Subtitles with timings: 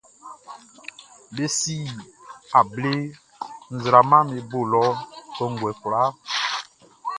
[1.35, 1.77] Be si
[2.59, 2.93] able
[3.75, 4.83] nzraamaʼm be bo lɔ
[5.35, 6.09] kɔnguɛ kwlaa.